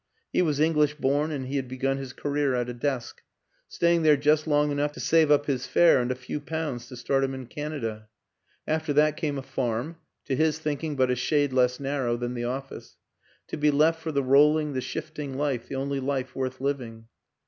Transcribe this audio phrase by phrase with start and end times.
[0.33, 3.21] He was English born and he had begun his career at a desk
[3.67, 6.95] staying there just long enough to save up his fare and a few pounds to
[6.95, 8.07] start him in Canada.
[8.65, 12.45] After that came a farm to his thinking but a shade less narrow than the
[12.45, 12.97] office;
[13.45, 17.05] to be left for the rolling, the shifting life, the only life worth living.